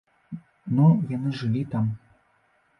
[0.77, 1.85] Ну, яны жылі там.